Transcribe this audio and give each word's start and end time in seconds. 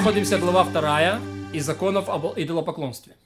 находимся 0.00 0.38
глава 0.38 0.64
2 0.64 1.20
из 1.52 1.66
законов 1.66 2.08
об 2.08 2.32
идолопоклонстве. 2.34 3.16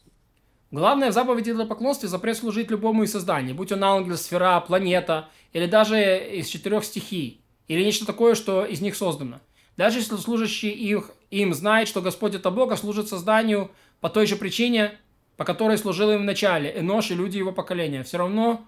Главное 0.73 1.13
в 1.13 1.15
заповеди 1.15 1.51
идолопоклонстве 1.51 2.09
запрет 2.09 2.37
служить 2.37 2.69
любому 2.69 3.05
из 3.05 3.13
созданий, 3.13 3.53
будь 3.53 3.71
он 3.71 3.85
ангел, 3.85 4.17
сфера, 4.17 4.59
планета, 4.59 5.29
или 5.53 5.67
даже 5.67 6.19
из 6.33 6.49
четырех 6.49 6.85
стихий, 6.85 7.41
или 7.69 7.85
нечто 7.85 8.05
такое, 8.05 8.35
что 8.35 8.65
из 8.65 8.81
них 8.81 8.97
создано. 8.97 9.39
Даже 9.77 10.01
если 10.01 10.17
служащий 10.17 10.71
их, 10.71 11.13
им 11.31 11.55
знает, 11.55 11.87
что 11.87 12.03
Господь 12.03 12.35
это 12.35 12.51
Бог, 12.51 12.77
служит 12.77 13.07
созданию 13.07 13.71
по 14.01 14.11
той 14.11 14.27
же 14.27 14.35
причине, 14.35 14.99
по 15.37 15.45
которой 15.45 15.79
служил 15.79 16.11
им 16.11 16.23
в 16.23 16.25
начале, 16.25 16.77
Энош 16.77 17.13
и 17.13 17.15
люди 17.15 17.39
его 17.39 17.53
поколения, 17.53 18.03
все 18.03 18.19
равно 18.19 18.67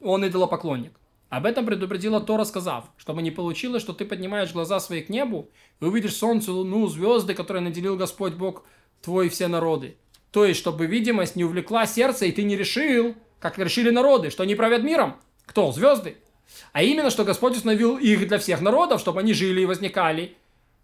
он 0.00 0.26
идолопоклонник. 0.26 0.92
Об 1.32 1.46
этом 1.46 1.64
предупредила 1.64 2.20
Тора, 2.20 2.44
сказав, 2.44 2.84
чтобы 2.98 3.22
не 3.22 3.30
получилось, 3.30 3.80
что 3.80 3.94
ты 3.94 4.04
поднимаешь 4.04 4.52
глаза 4.52 4.80
свои 4.80 5.00
к 5.00 5.08
небу 5.08 5.48
и 5.80 5.84
увидишь 5.86 6.14
солнце, 6.14 6.52
луну, 6.52 6.86
звезды, 6.88 7.32
которые 7.32 7.62
наделил 7.62 7.96
Господь 7.96 8.34
Бог 8.34 8.64
твой 9.00 9.30
все 9.30 9.48
народы. 9.48 9.96
То 10.30 10.44
есть, 10.44 10.60
чтобы 10.60 10.84
видимость 10.84 11.34
не 11.34 11.44
увлекла 11.44 11.86
сердце, 11.86 12.26
и 12.26 12.32
ты 12.32 12.42
не 12.42 12.54
решил, 12.54 13.14
как 13.40 13.56
решили 13.56 13.88
народы, 13.88 14.28
что 14.28 14.42
они 14.42 14.54
правят 14.54 14.82
миром. 14.82 15.16
Кто? 15.46 15.72
Звезды. 15.72 16.18
А 16.74 16.82
именно, 16.82 17.08
что 17.08 17.24
Господь 17.24 17.56
установил 17.56 17.96
их 17.96 18.28
для 18.28 18.36
всех 18.36 18.60
народов, 18.60 19.00
чтобы 19.00 19.20
они 19.20 19.32
жили 19.32 19.62
и 19.62 19.66
возникали, 19.66 20.36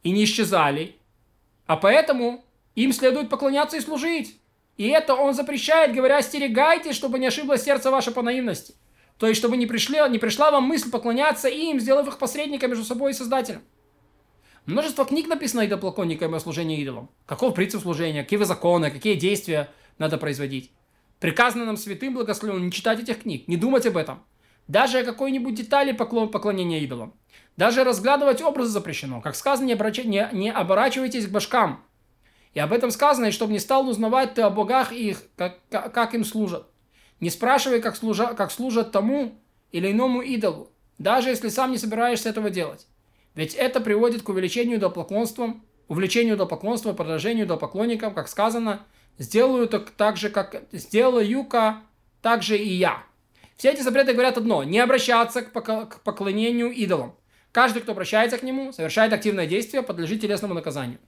и 0.02 0.12
не 0.12 0.24
исчезали. 0.24 0.96
А 1.66 1.76
поэтому 1.76 2.42
им 2.74 2.94
следует 2.94 3.28
поклоняться 3.28 3.76
и 3.76 3.82
служить. 3.82 4.38
И 4.78 4.88
это 4.88 5.14
он 5.14 5.34
запрещает, 5.34 5.94
говоря, 5.94 6.16
остерегайтесь, 6.16 6.96
чтобы 6.96 7.18
не 7.18 7.26
ошиблось 7.26 7.64
сердце 7.64 7.90
ваше 7.90 8.12
по 8.12 8.22
наивности. 8.22 8.74
То 9.18 9.26
есть, 9.26 9.38
чтобы 9.38 9.56
не, 9.56 9.66
пришли, 9.66 9.98
не 10.08 10.18
пришла 10.18 10.50
вам 10.50 10.64
мысль 10.64 10.90
поклоняться 10.90 11.48
им, 11.48 11.80
сделав 11.80 12.06
их 12.06 12.18
посредниками 12.18 12.70
между 12.70 12.84
собой 12.84 13.10
и 13.10 13.14
Создателем. 13.14 13.62
Множество 14.64 15.04
книг 15.04 15.28
написано 15.28 15.66
идолопоклонниками 15.66 16.36
о 16.36 16.40
служении 16.40 16.80
идолам. 16.80 17.10
Каков 17.26 17.54
принцип 17.54 17.82
служения, 17.82 18.22
какие 18.22 18.42
законы, 18.44 18.90
какие 18.90 19.14
действия 19.14 19.70
надо 19.98 20.18
производить. 20.18 20.70
Приказано 21.20 21.64
нам 21.64 21.76
святым 21.76 22.14
благословенным 22.14 22.66
не 22.66 22.72
читать 22.72 23.00
этих 23.00 23.22
книг, 23.22 23.48
не 23.48 23.56
думать 23.56 23.86
об 23.86 23.96
этом. 23.96 24.22
Даже 24.68 24.98
о 24.98 25.04
какой-нибудь 25.04 25.54
детали 25.54 25.92
поклон, 25.92 26.30
поклонения 26.30 26.80
идолам. 26.80 27.14
Даже 27.56 27.82
разглядывать 27.82 28.42
образы 28.42 28.70
запрещено. 28.70 29.20
Как 29.20 29.34
сказано, 29.34 29.66
не, 29.66 29.72
обращ... 29.72 30.04
не, 30.04 30.28
не 30.32 30.52
оборачивайтесь 30.52 31.26
к 31.26 31.30
башкам. 31.30 31.82
И 32.54 32.60
об 32.60 32.72
этом 32.72 32.90
сказано, 32.90 33.26
и 33.26 33.30
чтобы 33.30 33.52
не 33.52 33.58
стал 33.58 33.88
узнавать 33.88 34.34
ты 34.34 34.42
о 34.42 34.50
богах 34.50 34.92
и 34.92 35.10
их, 35.10 35.22
как, 35.36 35.60
как 35.70 36.14
им 36.14 36.24
служат. 36.24 36.66
Не 37.20 37.30
спрашивай, 37.30 37.80
как, 37.80 37.96
служа, 37.96 38.34
как 38.34 38.52
служат 38.52 38.92
тому 38.92 39.34
или 39.72 39.90
иному 39.90 40.22
идолу, 40.22 40.70
даже 40.98 41.30
если 41.30 41.48
сам 41.48 41.72
не 41.72 41.78
собираешься 41.78 42.28
этого 42.28 42.50
делать. 42.50 42.86
Ведь 43.34 43.54
это 43.54 43.80
приводит 43.80 44.22
к 44.22 44.28
увеличению 44.28 44.78
идолопоклонством, 44.78 45.64
увлечению 45.88 46.36
идолопоклонства, 46.36 46.92
продолжению 46.92 47.46
идолопоклонникам, 47.46 48.14
как 48.14 48.28
сказано, 48.28 48.86
сделаю 49.18 49.68
так, 49.68 49.90
так 49.90 50.16
же, 50.16 50.30
как 50.30 50.62
сделаю-ка 50.72 51.82
так 52.22 52.42
же 52.42 52.56
и 52.56 52.68
я. 52.68 53.02
Все 53.56 53.70
эти 53.70 53.80
запреты 53.82 54.12
говорят 54.12 54.38
одно– 54.38 54.62
не 54.64 54.78
обращаться 54.78 55.42
к 55.42 56.00
поклонению 56.02 56.70
идолам. 56.70 57.16
Каждый, 57.50 57.82
кто 57.82 57.92
обращается 57.92 58.38
к 58.38 58.42
нему, 58.42 58.72
совершает 58.72 59.12
активное 59.12 59.46
действие, 59.46 59.82
подлежит 59.82 60.20
телесному 60.20 60.54
наказанию. 60.54 60.98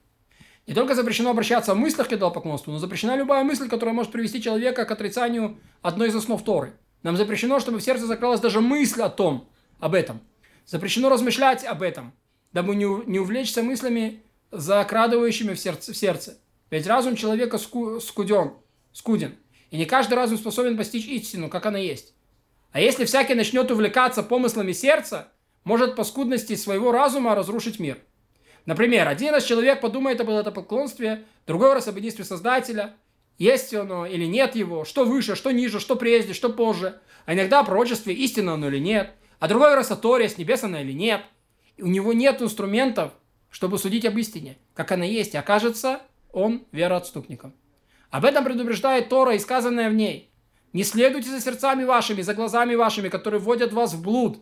Не 0.66 0.74
только 0.74 0.94
запрещено 0.94 1.30
обращаться 1.30 1.74
в 1.74 1.78
мыслях 1.78 2.08
к 2.08 2.12
идолопоклонству, 2.12 2.72
но 2.72 2.78
запрещена 2.78 3.16
любая 3.16 3.44
мысль, 3.44 3.68
которая 3.68 3.94
может 3.94 4.12
привести 4.12 4.42
человека 4.42 4.84
к 4.84 4.90
отрицанию 4.90 5.58
одной 5.82 6.08
из 6.08 6.14
основ 6.14 6.42
Торы. 6.44 6.74
Нам 7.02 7.16
запрещено, 7.16 7.60
чтобы 7.60 7.78
в 7.78 7.82
сердце 7.82 8.06
закралась 8.06 8.40
даже 8.40 8.60
мысль 8.60 9.02
о 9.02 9.08
том, 9.08 9.48
об 9.78 9.94
этом. 9.94 10.20
Запрещено 10.66 11.08
размышлять 11.08 11.64
об 11.64 11.82
этом, 11.82 12.12
дабы 12.52 12.76
не, 12.76 12.84
не 13.06 13.18
увлечься 13.18 13.62
мыслями, 13.62 14.22
закрадывающими 14.50 15.54
в 15.54 15.58
сердце, 15.58 15.92
в 15.92 15.96
сердце. 15.96 16.38
Ведь 16.70 16.86
разум 16.86 17.16
человека 17.16 17.58
ску, 17.58 17.98
скуден, 17.98 18.52
скуден, 18.92 19.34
и 19.70 19.78
не 19.78 19.86
каждый 19.86 20.14
разум 20.14 20.38
способен 20.38 20.76
постичь 20.76 21.06
истину, 21.06 21.48
как 21.48 21.66
она 21.66 21.78
есть. 21.78 22.14
А 22.70 22.80
если 22.80 23.06
всякий 23.06 23.34
начнет 23.34 23.70
увлекаться 23.70 24.22
помыслами 24.22 24.72
сердца, 24.72 25.32
может 25.64 25.96
по 25.96 26.04
скудности 26.04 26.54
своего 26.54 26.92
разума 26.92 27.34
разрушить 27.34 27.80
мир– 27.80 27.98
Например, 28.66 29.08
один 29.08 29.32
раз 29.32 29.44
человек 29.44 29.80
подумает 29.80 30.20
об 30.20 30.30
этом 30.30 30.52
поклонстве, 30.52 31.24
другой 31.46 31.74
раз 31.74 31.88
об 31.88 31.96
единстве 31.96 32.24
Создателя, 32.24 32.94
есть 33.38 33.72
оно 33.72 34.04
или 34.04 34.26
нет 34.26 34.54
его, 34.54 34.84
что 34.84 35.04
выше, 35.04 35.34
что 35.34 35.50
ниже, 35.50 35.80
что 35.80 35.96
прежде, 35.96 36.34
что 36.34 36.50
позже, 36.50 37.00
а 37.24 37.34
иногда 37.34 37.60
о 37.60 37.64
пророчестве, 37.64 38.14
истинно 38.14 38.54
оно 38.54 38.68
или 38.68 38.78
нет, 38.78 39.12
а 39.38 39.48
другой 39.48 39.74
раз 39.74 39.90
о 39.90 39.96
Торе, 39.96 40.28
с 40.28 40.36
небес 40.36 40.62
она 40.62 40.82
или 40.82 40.92
нет. 40.92 41.22
И 41.76 41.82
у 41.82 41.86
него 41.86 42.12
нет 42.12 42.42
инструментов, 42.42 43.12
чтобы 43.50 43.78
судить 43.78 44.04
об 44.04 44.18
истине, 44.18 44.58
как 44.74 44.92
она 44.92 45.04
есть, 45.04 45.34
и 45.34 45.38
окажется 45.38 46.02
он 46.32 46.66
вероотступником. 46.72 47.54
Об 48.10 48.24
этом 48.24 48.44
предупреждает 48.44 49.08
Тора 49.08 49.34
и 49.34 49.38
сказанное 49.38 49.88
в 49.88 49.94
ней. 49.94 50.30
«Не 50.72 50.84
следуйте 50.84 51.30
за 51.30 51.40
сердцами 51.40 51.84
вашими, 51.84 52.22
за 52.22 52.34
глазами 52.34 52.74
вашими, 52.74 53.08
которые 53.08 53.40
вводят 53.40 53.72
вас 53.72 53.94
в 53.94 54.02
блуд, 54.02 54.40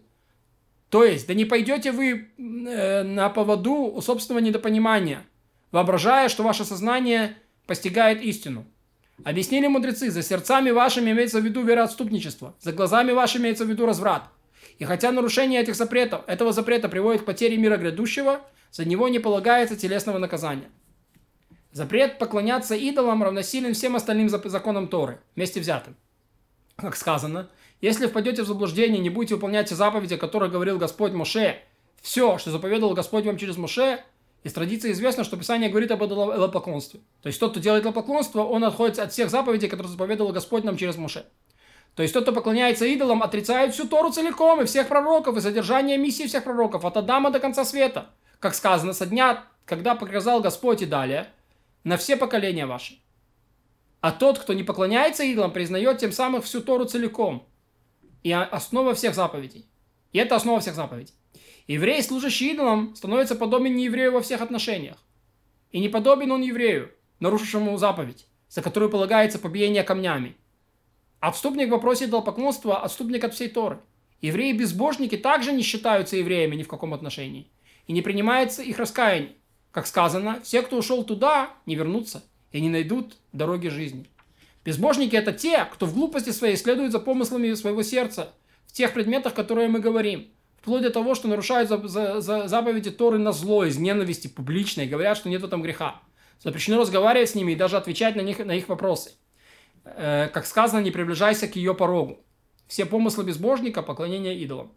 то 0.91 1.05
есть, 1.05 1.27
да 1.27 1.35
не 1.35 1.45
пойдете 1.45 1.93
вы 1.93 2.29
э, 2.39 3.03
на 3.03 3.29
поводу 3.29 3.75
у 3.75 4.01
собственного 4.01 4.43
недопонимания, 4.43 5.27
воображая, 5.71 6.29
что 6.29 6.43
ваше 6.43 6.65
сознание 6.65 7.37
постигает 7.67 8.23
истину. 8.23 8.65
Объяснили 9.25 9.67
мудрецы, 9.67 10.11
за 10.11 10.23
сердцами 10.23 10.71
вашими 10.71 11.11
имеется 11.11 11.41
в 11.41 11.45
виду 11.45 11.63
вероотступничество, 11.63 12.55
за 12.61 12.73
глазами 12.73 13.13
вашими 13.13 13.43
имеется 13.43 13.65
в 13.65 13.69
виду 13.69 13.85
разврат. 13.85 14.25
И 14.79 14.85
хотя 14.85 15.13
нарушение 15.13 15.61
этих 15.61 15.75
запретов, 15.75 16.23
этого 16.27 16.53
запрета 16.53 16.89
приводит 16.89 17.23
к 17.23 17.25
потере 17.25 17.59
мира 17.59 17.77
грядущего, 17.77 18.41
за 18.71 18.85
него 18.85 19.09
не 19.09 19.19
полагается 19.19 19.77
телесного 19.77 20.19
наказания. 20.19 20.71
Запрет 21.73 22.19
поклоняться 22.19 22.75
идолам 22.77 23.23
равносилен 23.23 23.75
всем 23.75 23.97
остальным 23.97 24.29
законам 24.29 24.89
Торы, 24.89 25.21
вместе 25.37 25.61
взятым. 25.61 25.97
Как 26.77 26.97
сказано, 26.97 27.51
если 27.81 28.07
впадете 28.07 28.43
в 28.43 28.47
заблуждение, 28.47 28.99
не 28.99 29.11
будете 29.11 29.35
выполнять 29.35 29.69
те 29.69 29.75
заповеди, 29.75 30.15
о 30.15 30.19
которых 30.19 30.51
говорил 30.51 30.79
Господь 30.79 31.13
Моше, 31.13 31.61
все, 32.01 32.39
что 32.39 32.51
заповедовал 32.51 32.95
Господь 32.95 33.25
вам 33.25 33.39
через 33.39 33.57
Моше, 33.57 34.01
из 34.45 34.53
традиции 34.53 34.93
известно, 34.93 35.25
что 35.25 35.37
Писание 35.37 35.69
говорит 35.69 35.91
об 35.91 36.05
идолопоклонстве. 36.05 37.01
То 37.23 37.27
есть 37.29 37.41
тот, 37.41 37.53
кто 37.53 37.61
делает 37.61 37.83
идолопоклонство, 37.83 38.43
он 38.43 38.65
отходит 38.65 38.99
от 38.99 39.13
всех 39.13 39.31
заповедей, 39.31 39.69
которые 39.69 39.91
заповедовал 39.91 40.33
Господь 40.33 40.65
нам 40.65 40.77
через 40.77 40.97
Моше. 40.97 41.27
То 41.95 42.03
есть 42.03 42.15
тот, 42.15 42.23
кто 42.23 42.33
поклоняется 42.33 42.87
идолам, 42.87 43.23
отрицает 43.23 43.75
всю 43.75 43.89
Тору 43.89 44.11
целиком, 44.11 44.61
и 44.61 44.65
всех 44.65 44.89
пророков, 44.89 45.37
и 45.37 45.41
содержание 45.41 45.99
миссии 45.99 46.27
всех 46.27 46.45
пророков, 46.45 46.85
от 46.85 46.97
Адама 46.97 47.31
до 47.31 47.41
конца 47.41 47.65
света. 47.65 48.11
Как 48.39 48.55
сказано, 48.55 48.93
со 48.93 49.07
дня, 49.07 49.45
когда 49.65 49.97
показал 49.97 50.41
Господь 50.41 50.83
и 50.83 50.87
далее, 50.87 51.29
на 51.83 51.97
все 51.97 52.17
поколения 52.17 52.67
ваши. 52.67 53.01
А 54.01 54.13
тот, 54.13 54.39
кто 54.39 54.53
не 54.53 54.63
поклоняется 54.63 55.25
идолам, 55.25 55.53
признает 55.53 55.99
тем 55.99 56.13
самым 56.13 56.41
всю 56.41 56.61
Тору 56.61 56.85
целиком 56.85 57.49
и 58.23 58.33
основа 58.33 58.95
всех 58.95 59.15
заповедей. 59.15 59.67
И 60.13 60.19
это 60.19 60.37
основа 60.37 60.61
всех 60.61 60.75
заповедей. 60.75 61.15
Еврей, 61.67 62.03
служащий 62.03 62.53
идолам, 62.53 62.95
становится 62.97 63.35
подобен 63.35 63.77
нееврею 63.77 64.13
во 64.13 64.23
всех 64.23 64.41
отношениях. 64.41 64.97
И 65.71 65.81
не 65.81 65.89
подобен 65.89 66.33
он 66.33 66.41
еврею, 66.41 66.91
нарушившему 67.21 67.77
заповедь, 67.77 68.27
за 68.49 68.63
которую 68.63 68.91
полагается 68.91 69.39
побиение 69.39 69.83
камнями. 69.83 70.35
Отступник 71.21 71.69
в 71.69 71.73
вопросе 71.73 72.07
идолопоклонства– 72.07 72.83
отступник 72.83 73.25
от 73.25 73.35
всей 73.35 73.49
Торы. 73.49 73.81
Евреи-безбожники 74.21 75.17
также 75.17 75.53
не 75.53 75.63
считаются 75.63 76.17
евреями 76.17 76.57
ни 76.57 76.63
в 76.63 76.69
каком 76.69 76.95
отношении. 76.95 77.51
И 77.87 77.93
не 77.93 78.03
принимается 78.03 78.63
их 78.63 78.79
раскаяние. 78.79 79.35
Как 79.71 79.87
сказано, 79.87 80.41
все, 80.43 80.63
кто 80.63 80.79
ушел 80.79 81.05
туда, 81.05 81.51
не 81.67 81.75
вернутся 81.75 82.25
и 82.51 82.61
не 82.61 82.69
найдут 82.69 83.17
дороги 83.33 83.69
жизни. 83.69 84.07
Безбожники– 84.65 85.17
это 85.17 85.33
те, 85.33 85.65
кто 85.65 85.87
в 85.87 85.95
глупости 85.95 86.31
своей 86.31 86.57
следует 86.57 86.93
за 86.93 86.99
помыслами 86.99 87.55
своего 87.55 87.83
сердца, 87.83 88.33
в 88.67 88.73
тех 88.73 88.93
предметах, 88.93 89.35
которые 89.35 89.69
мы 89.69 89.81
говорим, 89.81 90.29
вплоть 90.61 90.83
до 90.83 90.91
того, 90.91 91.15
что 91.15 91.29
нарушают 91.29 91.69
за, 91.69 91.89
за, 91.89 92.21
за 92.21 92.49
заповеди 92.49 92.91
Торы 92.91 93.19
на 93.19 93.33
зло, 93.33 93.65
из 93.65 93.79
ненависти 93.79 94.29
публичной, 94.29 94.87
говорят, 94.87 95.17
что 95.17 95.29
нет 95.29 95.49
там 95.49 95.63
греха. 95.63 96.03
Запрещено 96.41 96.81
разговаривать 96.81 97.31
с 97.31 97.35
ними 97.35 97.53
и 97.53 97.57
даже 97.57 97.77
отвечать 97.77 98.15
на, 98.15 98.21
них, 98.21 98.39
на 98.39 98.53
их 98.53 98.69
вопросы. 98.69 99.13
Э, 99.85 100.29
как 100.33 100.47
сказано, 100.47 100.81
не 100.81 100.91
приближайся 100.91 101.49
к 101.49 101.57
ее 101.57 101.75
порогу. 101.75 102.21
Все 102.67 102.85
помыслы 102.85 103.25
безбожника– 103.25 103.83
поклонение 103.83 104.39
идолам. 104.39 104.73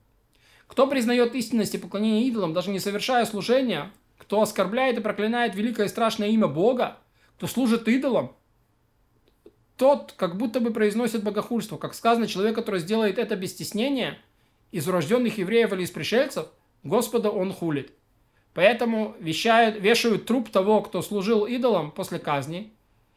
Кто 0.68 0.88
признает 0.88 1.36
истинность 1.36 1.76
и 1.76 1.78
поклонение 1.78 2.26
идолам, 2.28 2.54
даже 2.54 2.72
не 2.72 2.80
совершая 2.80 3.26
служения, 3.26 3.92
кто 4.18 4.42
оскорбляет 4.42 4.98
и 4.98 5.02
проклинает 5.02 5.54
великое 5.56 5.88
и 5.88 5.90
страшное 5.90 6.30
имя 6.30 6.48
Бога, 6.48 6.98
кто 7.36 7.48
служит 7.48 7.88
идолам, 7.90 8.34
тот 9.82 10.14
как 10.16 10.38
будто 10.38 10.60
бы 10.60 10.70
произносит 10.70 11.24
богохульство. 11.24 11.76
Как 11.76 11.96
сказано, 11.96 12.28
человек, 12.28 12.54
который 12.54 12.80
сделает 12.80 13.18
это 13.18 13.36
без 13.36 13.50
стеснения, 13.50 14.20
из 14.72 14.88
урожденных 14.88 15.40
евреев 15.40 15.74
или 15.74 15.82
из 15.82 15.90
пришельцев, 15.90 16.50
Господа 16.84 17.32
он 17.32 17.52
хулит. 17.52 17.92
Поэтому 18.54 19.16
вещают, 19.20 19.82
вешают 19.82 20.28
труп 20.28 20.52
того, 20.52 20.84
кто 20.84 21.02
служил 21.02 21.48
идолам 21.48 21.90
после 21.90 22.20
казни, 22.20 22.72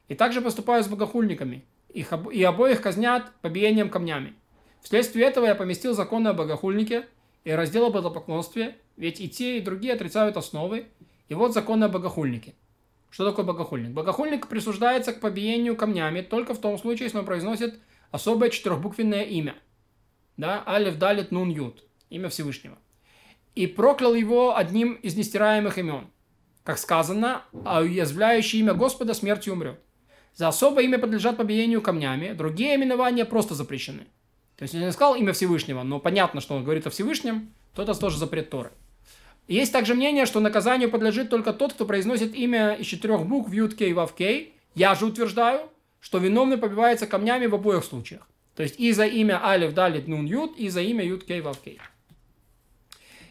и 0.08 0.14
также 0.14 0.40
поступают 0.40 0.87
с 0.87 0.88
богохульниками. 0.88 1.66
Их, 1.90 2.14
и 2.32 2.43
обоих 2.43 2.81
казнят 2.81 3.31
побиением 3.43 3.90
камнями. 3.90 4.32
Вследствие 4.81 5.26
этого 5.26 5.44
я 5.44 5.55
поместил 5.55 5.93
законы 5.93 6.28
о 6.28 6.32
богохульнике 6.32 7.05
и 7.44 7.50
раздел 7.50 7.84
об 7.84 7.99
идолопоклонстве, 7.99 8.78
ведь 8.96 9.20
и 9.20 9.28
те, 9.28 9.58
и 9.58 9.61
другие 9.61 9.93
отрицают 9.93 10.38
основы. 10.38 10.87
И 11.28 11.34
вот 11.34 11.52
законы 11.52 11.84
о 11.84 11.88
богохульнике. 11.90 12.55
Что 13.14 13.25
такое 13.25 13.44
богохульник? 13.44 13.93
Богохульник 13.93 14.49
присуждается 14.49 15.12
к 15.12 15.20
побиению 15.20 15.76
камнями 15.76 16.20
только 16.20 16.52
в 16.52 16.58
том 16.58 16.76
случае, 16.76 17.05
если 17.05 17.19
он 17.19 17.25
произносит 17.25 17.78
особое 18.11 18.50
четырехбуквенное 18.50 19.22
имя. 19.22 19.55
Да, 20.37 20.64
Алиф, 20.66 20.99
Далит, 20.99 21.31
Нун, 21.31 21.49
Ют. 21.49 21.84
Имя 22.11 22.28
Всевышнего. 22.28 22.76
И 23.55 23.69
проклял 23.69 24.14
его 24.14 24.56
одним 24.56 24.94
из 24.94 25.14
нестираемых 25.14 25.78
имен. 25.78 26.08
Как 26.64 26.76
сказано, 26.76 27.44
а 27.64 27.82
уязвляющий 27.82 28.58
имя 28.58 28.75
Господа 28.75 29.14
смертью 29.14 29.52
умрет. 29.52 29.78
За 30.34 30.49
особое 30.49 30.82
имя 30.82 30.99
подлежат 30.99 31.37
побиению 31.37 31.82
камнями, 31.82 32.32
другие 32.32 32.75
именования 32.75 33.25
просто 33.25 33.55
запрещены. 33.55 34.08
То 34.56 34.64
есть, 34.64 34.75
он 34.75 34.90
сказал 34.90 35.14
имя 35.14 35.32
Всевышнего, 35.32 35.84
но 35.84 36.00
понятно, 36.00 36.40
что 36.40 36.56
он 36.56 36.64
говорит 36.64 36.88
о 36.88 36.90
Всевышнем, 36.90 37.55
то 37.76 37.82
это 37.84 37.94
тоже 37.94 38.19
запрет 38.19 38.50
Торы. 38.50 38.72
Есть 39.46 39.73
также 39.73 39.94
мнение, 39.94 40.25
что 40.25 40.41
наказанию 40.41 40.91
подлежит 40.91 41.29
только 41.29 41.52
тот, 41.52 41.75
кто 41.75 41.85
произносит 41.85 42.35
имя 42.35 42.73
из 42.73 42.87
четырех 42.87 43.26
букв 43.26 43.52
Ют 43.52 43.75
Кей 43.75 43.93
Вав 43.93 44.14
Кей. 44.14 44.55
Я 44.75 44.94
же 44.94 45.06
утверждаю, 45.06 45.69
что 46.00 46.19
виновный 46.19 46.56
побивается 46.56 47.06
камнями 47.06 47.46
в 47.46 47.55
обоих 47.55 47.85
случаях. 47.85 48.26
То 48.56 48.62
есть 48.62 48.79
и 48.79 48.93
за 48.93 49.06
имя 49.06 49.44
Алиф 49.44 49.75
Далит 49.75 50.08
Нун 50.08 50.25
Ют, 50.26 50.56
и 50.56 50.69
за 50.69 50.81
имя 50.81 51.05
Ют 51.05 51.25
Кей 51.25 51.41
Вав 51.41 51.58
Кей. 51.61 51.79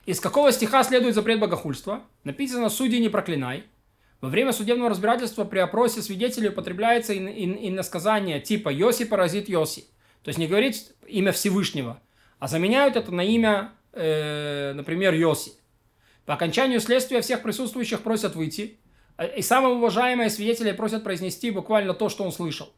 Из 0.06 0.20
какого 0.20 0.52
стиха 0.52 0.84
следует 0.84 1.16
запрет 1.16 1.40
богохульства? 1.40 2.04
Написано 2.24 2.70
«Судьи 2.70 3.00
не 3.00 3.10
проклинай». 3.10 3.64
Во 4.20 4.30
время 4.30 4.54
судебного 4.54 4.90
разбирательства 4.90 5.46
при 5.46 5.60
опросе 5.60 6.02
свидетелей 6.02 6.50
употребляется 6.50 7.18
иносказание 7.18 8.40
типа 8.40 8.70
«Йоси 8.70 9.06
паразит 9.06 9.50
Йоси». 9.50 9.86
То 10.24 10.30
есть 10.30 10.40
не 10.40 10.48
говорить 10.48 10.92
имя 11.08 11.32
Всевышнего, 11.32 12.02
а 12.40 12.48
заменяют 12.48 12.96
это 12.96 13.12
на 13.12 13.22
имя, 13.22 13.72
э, 13.92 14.74
например, 14.74 15.14
Йоси. 15.14 15.54
По 16.26 16.36
окончанию 16.36 16.80
следствия 16.80 17.22
всех 17.22 17.42
присутствующих 17.42 18.02
просят 18.02 18.36
выйти, 18.36 18.78
э, 19.18 19.38
и 19.38 19.42
самые 19.42 19.76
уважаемые 19.76 20.30
свидетели 20.30 20.72
просят 20.72 21.04
произнести 21.04 21.52
буквально 21.52 21.94
то, 21.94 22.10
что 22.10 22.24
он 22.24 22.32
слышал. 22.32 22.72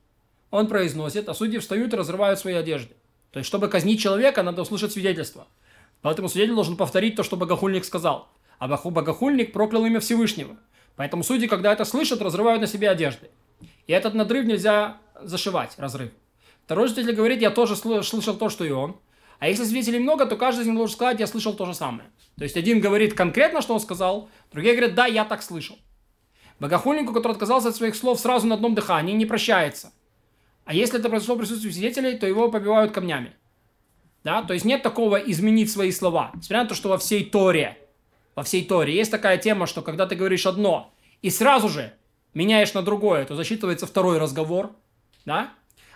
Он 0.52 0.68
произносит, 0.68 1.30
а 1.30 1.34
судьи 1.34 1.60
встают 1.60 1.94
и 1.94 1.98
разрывают 1.98 2.40
свои 2.40 2.54
одежды. 2.54 2.96
То 3.32 3.40
есть, 3.40 3.48
чтобы 3.48 3.68
казнить 3.68 4.00
человека, 4.00 4.44
надо 4.44 4.62
услышать 4.62 4.94
свидетельство. 4.94 5.48
Поэтому 6.02 6.30
свидетель 6.30 6.56
должен 6.56 6.78
повторить 6.78 7.16
то, 7.16 7.24
что 7.24 7.36
богохульник 7.36 7.84
сказал. 7.84 8.30
А 8.60 8.68
богохульник 8.68 9.52
проклял 9.52 9.86
имя 9.86 10.00
Всевышнего. 10.00 10.56
Поэтому 10.96 11.24
судьи, 11.24 11.48
когда 11.48 11.74
это 11.74 11.84
слышат, 11.84 12.22
разрывают 12.22 12.62
на 12.62 12.68
себе 12.68 12.90
одежды. 12.90 13.30
И 13.88 13.92
этот 13.92 14.14
надрыв 14.14 14.46
нельзя 14.46 14.98
зашивать, 15.22 15.74
разрыв. 15.78 16.12
Второй 16.66 16.90
свидетель 16.90 17.16
говорит, 17.16 17.42
я 17.42 17.52
тоже 17.52 17.76
слышал 17.76 18.36
то, 18.36 18.50
что 18.50 18.64
и 18.64 18.72
он. 18.72 18.98
А 19.40 19.48
если 19.48 19.64
свидетелей 19.64 20.00
много, 20.00 20.26
то 20.26 20.38
каждый 20.38 20.62
из 20.62 20.68
них 20.68 20.76
должен 20.76 20.96
сказать, 20.96 21.20
я 21.20 21.28
слышал 21.28 21.54
то 21.54 21.66
же 21.66 21.74
самое. 21.74 22.10
То 22.38 22.44
есть 22.44 22.58
один 22.58 22.80
говорит 22.80 23.14
конкретно, 23.14 23.62
что 23.62 23.74
он 23.74 23.80
сказал, 23.80 24.30
другие 24.52 24.76
говорят, 24.76 24.96
да, 24.96 25.06
я 25.06 25.26
так 25.26 25.44
слышал. 25.44 25.78
Богохульнику, 26.60 27.14
который 27.14 27.34
отказался 27.34 27.70
от 27.70 27.76
своих 27.76 27.96
слов 27.96 28.20
сразу 28.20 28.48
на 28.48 28.56
одном 28.56 28.76
дыхании, 28.76 29.14
не 29.14 29.26
прощается. 29.26 29.92
А 30.64 30.74
если 30.74 31.00
это 31.00 31.10
произошло 31.10 31.36
в 31.36 31.40
присутствии 31.40 31.70
свидетелей, 31.70 32.18
то 32.18 32.26
его 32.26 32.50
побивают 32.50 32.92
камнями. 32.92 33.34
Да? 34.24 34.42
То 34.42 34.54
есть 34.54 34.66
нет 34.66 34.82
такого 34.82 35.18
изменить 35.18 35.72
свои 35.72 35.92
слова. 35.92 36.32
Несмотря 36.34 36.64
на 36.64 36.70
то, 36.70 36.76
что 36.76 36.90
во 36.90 36.98
всей 36.98 37.26
Торе, 37.26 37.78
во 38.36 38.44
всей 38.44 38.66
Торе 38.66 38.96
есть 38.96 39.12
такая 39.12 39.38
тема, 39.38 39.68
что 39.68 39.82
когда 39.82 40.08
ты 40.08 40.16
говоришь 40.16 40.46
одно 40.46 40.94
и 41.22 41.30
сразу 41.30 41.70
же 41.70 41.94
меняешь 42.34 42.74
на 42.74 42.82
другое, 42.82 43.26
то 43.26 43.36
засчитывается 43.36 43.86
второй 43.86 44.18
разговор. 44.18 44.72
Да? 45.26 45.52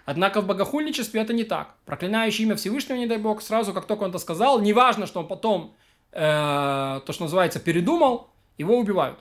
Однако 0.09 0.41
в 0.41 0.47
богохульничестве 0.47 1.21
это 1.21 1.33
не 1.33 1.44
так. 1.44 1.75
Проклинающий 1.85 2.44
имя 2.44 2.56
Всевышнего, 2.56 2.97
не 2.97 3.06
дай 3.06 3.19
бог, 3.19 3.44
сразу, 3.44 3.73
как 3.73 3.85
только 3.85 4.06
он 4.06 4.09
это 4.09 4.17
сказал, 4.17 4.59
неважно, 4.59 5.06
что 5.06 5.19
он 5.19 5.27
потом, 5.27 5.75
э, 6.11 7.01
то, 7.06 7.13
что 7.13 7.25
называется, 7.25 7.59
передумал, 7.59 8.31
его 8.57 8.79
убивают. 8.79 9.19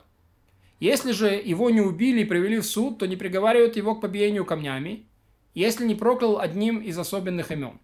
Если 0.79 1.11
же 1.11 1.27
его 1.27 1.69
не 1.69 1.79
убили 1.79 2.21
и 2.21 2.25
привели 2.25 2.57
в 2.57 2.65
суд, 2.65 2.97
то 2.97 3.05
не 3.05 3.17
приговаривают 3.17 3.77
его 3.77 3.93
к 3.93 4.01
побиению 4.01 4.45
камнями, 4.45 5.05
если 5.53 5.85
не 5.85 5.93
проклял 5.93 6.39
одним 6.39 6.79
из 6.79 6.97
особенных 6.97 7.51
имен. 7.51 7.79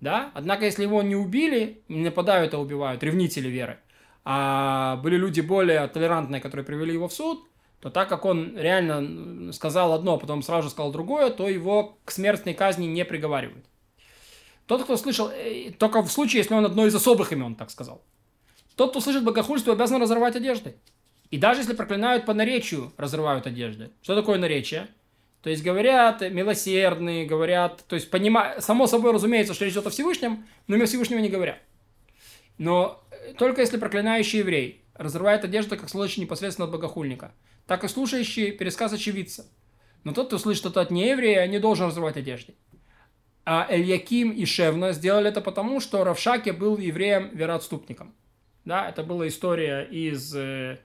Да? 0.00 0.30
Однако, 0.34 0.66
если 0.66 0.82
его 0.82 1.02
не 1.02 1.16
убили, 1.16 1.82
не 1.88 2.02
нападают, 2.02 2.52
а 2.52 2.58
убивают, 2.58 3.02
ревнители 3.02 3.48
веры, 3.48 3.78
а 4.22 4.96
были 4.96 5.16
люди 5.16 5.40
более 5.40 5.88
толерантные, 5.88 6.42
которые 6.42 6.66
привели 6.66 6.92
его 6.92 7.08
в 7.08 7.14
суд, 7.14 7.42
то 7.80 7.90
так 7.90 8.08
как 8.08 8.24
он 8.24 8.56
реально 8.56 9.52
сказал 9.52 9.92
одно, 9.92 10.14
а 10.14 10.18
потом 10.18 10.42
сразу 10.42 10.64
же 10.64 10.70
сказал 10.70 10.92
другое, 10.92 11.30
то 11.30 11.48
его 11.48 11.98
к 12.04 12.10
смертной 12.10 12.54
казни 12.54 12.86
не 12.86 13.04
приговаривают. 13.04 13.64
Тот, 14.66 14.84
кто 14.84 14.96
слышал, 14.96 15.30
э, 15.30 15.72
только 15.72 16.02
в 16.02 16.12
случае, 16.12 16.40
если 16.42 16.54
он 16.54 16.64
одно 16.64 16.86
из 16.86 16.94
особых 16.94 17.32
имен 17.32 17.54
так 17.56 17.70
сказал. 17.70 18.02
Тот, 18.76 18.90
кто 18.90 19.00
слышит 19.00 19.24
богохульство, 19.24 19.72
обязан 19.72 20.00
разорвать 20.00 20.36
одежды. 20.36 20.76
И 21.30 21.38
даже 21.38 21.60
если 21.60 21.74
проклинают 21.74 22.26
по 22.26 22.34
наречию, 22.34 22.92
разрывают 22.96 23.46
одежды. 23.46 23.90
Что 24.02 24.14
такое 24.14 24.38
наречие? 24.38 24.88
То 25.42 25.48
есть 25.48 25.62
говорят 25.62 26.20
милосердные, 26.20 27.24
говорят, 27.24 27.82
то 27.88 27.96
есть 27.96 28.10
понима... 28.10 28.56
само 28.60 28.86
собой 28.86 29.12
разумеется, 29.12 29.54
что 29.54 29.64
речь 29.64 29.72
идет 29.72 29.86
о 29.86 29.90
Всевышнем, 29.90 30.46
но 30.66 30.76
имя 30.76 30.86
Всевышнего 30.86 31.18
не 31.18 31.30
говорят. 31.30 31.58
Но 32.58 33.02
э, 33.10 33.32
только 33.34 33.62
если 33.62 33.78
проклинающий 33.78 34.40
еврей 34.40 34.79
разрывает 35.00 35.44
одежду, 35.44 35.76
как 35.76 35.88
случай 35.88 36.20
непосредственно 36.20 36.66
от 36.66 36.72
богохульника– 36.72 37.32
так 37.70 37.84
и 37.84 37.88
слушающий 37.88 38.50
пересказ 38.50 38.92
очевидца. 38.92 39.46
Но 40.02 40.12
тот, 40.12 40.26
кто 40.26 40.38
слышит 40.38 40.60
что-то 40.60 40.80
от 40.80 40.90
нееврея, 40.90 41.46
не 41.46 41.60
должен 41.60 41.86
разрывать 41.86 42.16
одежды. 42.16 42.56
А 43.44 43.64
Эльяким 43.70 44.32
и 44.32 44.44
Шевна 44.44 44.90
сделали 44.90 45.28
это 45.28 45.40
потому, 45.40 45.78
что 45.78 46.02
Равшаке 46.02 46.52
был 46.52 46.78
евреем-вероотступником. 46.78 48.12
Да, 48.64 48.88
это 48.88 49.04
была 49.04 49.28
история 49.28 49.82
из 49.82 50.34
э, 50.34 50.78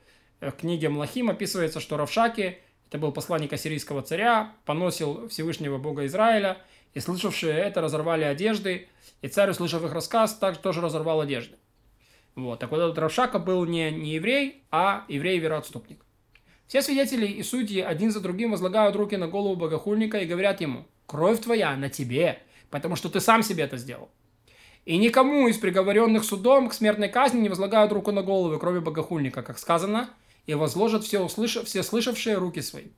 книги 0.59 0.85
Млахим. 0.85 1.31
Описывается, 1.31 1.79
что 1.79 1.97
Равшаке, 1.97 2.59
это 2.87 2.99
был 2.99 3.11
посланник 3.11 3.51
ассирийского 3.51 4.03
царя, 4.03 4.53
поносил 4.65 5.27
Всевышнего 5.27 5.79
Бога 5.79 6.05
Израиля, 6.05 6.59
и 6.93 6.99
слышавшие 6.99 7.57
это 7.57 7.81
разорвали 7.81 8.25
одежды, 8.25 8.89
и 9.23 9.27
царь, 9.27 9.49
услышав 9.49 9.83
их 9.83 9.91
рассказ, 9.91 10.35
также 10.35 10.59
тоже 10.59 10.81
разорвал 10.81 11.21
одежды. 11.21 11.55
Вот. 12.35 12.59
Так 12.59 12.71
вот 12.71 12.79
этот 12.79 12.97
Равшака 12.97 13.39
был 13.39 13.65
не, 13.65 13.91
не 13.91 14.15
еврей, 14.15 14.63
а 14.71 15.05
еврей-вероотступник. 15.07 16.05
Все 16.67 16.81
свидетели 16.81 17.27
и 17.27 17.43
судьи 17.43 17.81
один 17.81 18.11
за 18.11 18.19
другим 18.19 18.51
возлагают 18.51 18.95
руки 18.95 19.15
на 19.15 19.27
голову 19.27 19.55
богохульника 19.55 20.17
и 20.19 20.25
говорят 20.25 20.61
ему, 20.61 20.85
кровь 21.05 21.39
твоя 21.39 21.75
на 21.75 21.89
тебе, 21.89 22.39
потому 22.69 22.95
что 22.95 23.09
ты 23.09 23.19
сам 23.19 23.43
себе 23.43 23.63
это 23.63 23.77
сделал. 23.77 24.09
И 24.83 24.97
никому 24.97 25.47
из 25.47 25.57
приговоренных 25.57 26.23
судом 26.23 26.69
к 26.69 26.73
смертной 26.73 27.09
казни 27.09 27.39
не 27.39 27.49
возлагают 27.49 27.91
руку 27.91 28.11
на 28.11 28.21
голову, 28.21 28.57
кроме 28.59 28.81
богохульника, 28.81 29.41
как 29.41 29.57
сказано, 29.57 30.09
и 30.45 30.53
возложат 30.53 31.03
все, 31.03 31.19
услыш... 31.19 31.57
все 31.63 31.83
слышавшие 31.83 32.37
руки 32.37 32.61
свои. 32.61 32.89